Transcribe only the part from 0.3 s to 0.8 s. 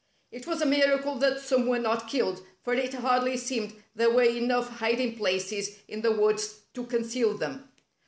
It was a